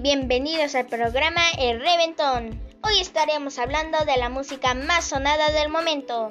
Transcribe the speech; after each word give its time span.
Bienvenidos 0.00 0.74
al 0.74 0.86
programa 0.86 1.42
El 1.58 1.80
Reventón. 1.80 2.60
Hoy 2.82 3.00
estaremos 3.00 3.58
hablando 3.58 3.98
de 4.06 4.16
la 4.16 4.28
música 4.28 4.72
más 4.74 5.04
sonada 5.04 5.50
del 5.50 5.68
momento. 5.68 6.28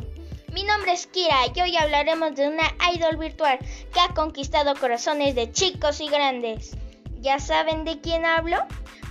Mi 0.52 0.64
nombre 0.64 0.94
es 0.94 1.06
Kira 1.06 1.38
y 1.54 1.62
hoy 1.62 1.78
hablaremos 1.78 2.36
de 2.36 2.48
una 2.48 2.64
idol 2.94 3.18
virtual 3.18 3.60
que 3.94 4.00
ha 4.00 4.14
conquistado 4.16 4.74
corazones 4.76 5.36
de 5.36 5.52
chicos 5.52 6.02
y 6.02 6.08
grandes. 6.08 6.76
¿Ya 7.20 7.40
saben 7.40 7.84
de 7.84 8.02
quién 8.02 8.26
hablo? 8.26 8.58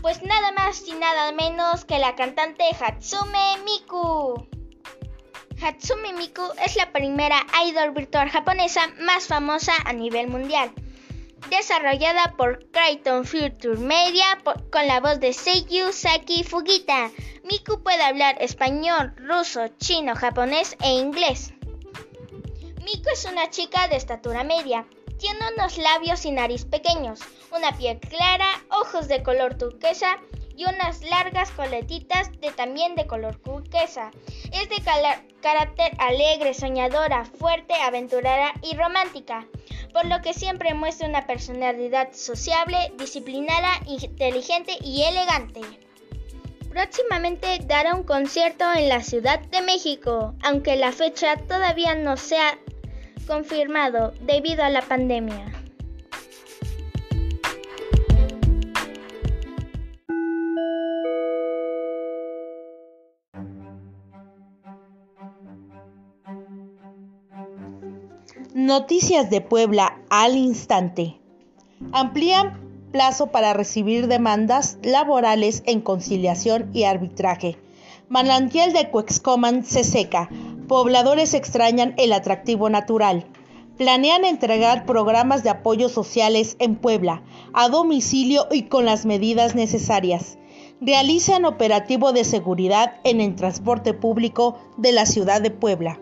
Pues 0.00 0.22
nada 0.22 0.50
más 0.52 0.82
y 0.88 0.92
nada 0.94 1.30
menos 1.32 1.84
que 1.84 1.98
la 1.98 2.16
cantante 2.16 2.64
Hatsume 2.80 3.58
Miku. 3.64 4.48
Hatsume 5.62 6.12
Miku 6.14 6.42
es 6.64 6.76
la 6.76 6.90
primera 6.92 7.46
idol 7.64 7.92
virtual 7.92 8.30
japonesa 8.30 8.88
más 8.98 9.28
famosa 9.28 9.74
a 9.84 9.92
nivel 9.92 10.28
mundial 10.28 10.72
desarrollada 11.50 12.34
por 12.36 12.58
Crichton 12.70 13.24
Future 13.24 13.76
Media 13.78 14.38
con 14.70 14.86
la 14.86 15.00
voz 15.00 15.20
de 15.20 15.32
Seiyu 15.32 15.92
Saki 15.92 16.44
Fugita. 16.44 17.10
Miku 17.44 17.82
puede 17.82 18.02
hablar 18.02 18.36
español, 18.40 19.14
ruso, 19.16 19.68
chino, 19.78 20.14
japonés 20.16 20.76
e 20.82 20.90
inglés. 20.90 21.52
Miku 22.84 23.08
es 23.12 23.24
una 23.24 23.50
chica 23.50 23.88
de 23.88 23.96
estatura 23.96 24.44
media. 24.44 24.86
Tiene 25.18 25.38
unos 25.56 25.78
labios 25.78 26.24
y 26.26 26.30
nariz 26.30 26.64
pequeños, 26.64 27.20
una 27.50 27.72
piel 27.76 27.98
clara, 28.00 28.48
ojos 28.68 29.08
de 29.08 29.22
color 29.22 29.56
turquesa 29.56 30.18
y 30.56 30.64
unas 30.64 31.02
largas 31.02 31.50
coletitas 31.52 32.30
de 32.40 32.50
también 32.50 32.94
de 32.96 33.06
color 33.06 33.36
turquesa. 33.36 34.10
Es 34.52 34.68
de 34.68 34.82
carácter 35.40 35.92
alegre, 35.98 36.54
soñadora, 36.54 37.24
fuerte, 37.24 37.74
aventurera 37.74 38.52
y 38.62 38.76
romántica 38.76 39.46
por 39.96 40.04
lo 40.04 40.20
que 40.20 40.34
siempre 40.34 40.74
muestra 40.74 41.08
una 41.08 41.26
personalidad 41.26 42.12
sociable, 42.12 42.76
disciplinada, 42.98 43.80
inteligente 43.86 44.72
y 44.82 45.04
elegante. 45.04 45.62
Próximamente 46.68 47.60
dará 47.64 47.94
un 47.94 48.02
concierto 48.02 48.66
en 48.74 48.90
la 48.90 49.02
Ciudad 49.02 49.40
de 49.40 49.62
México, 49.62 50.34
aunque 50.42 50.76
la 50.76 50.92
fecha 50.92 51.38
todavía 51.48 51.94
no 51.94 52.18
se 52.18 52.36
ha 52.36 52.58
confirmado 53.26 54.12
debido 54.20 54.64
a 54.64 54.68
la 54.68 54.82
pandemia. 54.82 55.55
Noticias 68.58 69.28
de 69.28 69.42
Puebla 69.42 70.00
al 70.08 70.34
instante. 70.34 71.20
Amplían 71.92 72.58
plazo 72.90 73.26
para 73.26 73.52
recibir 73.52 74.08
demandas 74.08 74.78
laborales 74.82 75.62
en 75.66 75.82
conciliación 75.82 76.70
y 76.72 76.84
arbitraje. 76.84 77.58
Manantial 78.08 78.72
de 78.72 78.88
Cuexcoman 78.88 79.62
se 79.62 79.84
seca. 79.84 80.30
Pobladores 80.68 81.34
extrañan 81.34 81.92
el 81.98 82.14
atractivo 82.14 82.70
natural. 82.70 83.26
Planean 83.76 84.24
entregar 84.24 84.86
programas 84.86 85.42
de 85.42 85.50
apoyo 85.50 85.90
sociales 85.90 86.56
en 86.58 86.76
Puebla, 86.76 87.24
a 87.52 87.68
domicilio 87.68 88.46
y 88.50 88.68
con 88.68 88.86
las 88.86 89.04
medidas 89.04 89.54
necesarias. 89.54 90.38
Realizan 90.80 91.44
operativo 91.44 92.14
de 92.14 92.24
seguridad 92.24 92.94
en 93.04 93.20
el 93.20 93.34
transporte 93.34 93.92
público 93.92 94.58
de 94.78 94.92
la 94.92 95.04
ciudad 95.04 95.42
de 95.42 95.50
Puebla. 95.50 96.00